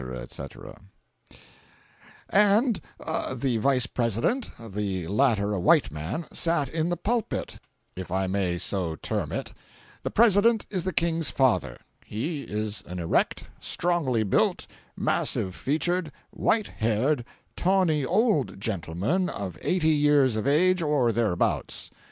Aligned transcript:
etc.] 0.15 0.81
and 2.27 2.81
the 3.35 3.57
Vice 3.57 3.85
President 3.85 4.49
(the 4.71 5.07
latter 5.07 5.53
a 5.53 5.59
white 5.59 5.91
man,) 5.91 6.25
sat 6.33 6.67
in 6.69 6.89
the 6.89 6.97
pulpit, 6.97 7.59
if 7.95 8.11
I 8.11 8.25
may 8.25 8.57
so 8.57 8.95
term 8.95 9.31
it. 9.31 9.53
The 10.01 10.09
President 10.09 10.65
is 10.71 10.85
the 10.85 10.91
King's 10.91 11.29
father. 11.29 11.77
He 12.03 12.41
is 12.45 12.83
an 12.87 12.97
erect, 12.97 13.43
strongly 13.59 14.23
built, 14.23 14.65
massive 14.97 15.53
featured, 15.53 16.11
white 16.31 16.65
haired, 16.67 17.23
tawny 17.55 18.03
old 18.03 18.59
gentleman 18.59 19.29
of 19.29 19.55
eighty 19.61 19.89
years 19.93 20.35
of 20.35 20.47
age 20.47 20.81
or 20.81 21.11
thereabouts. 21.11 21.91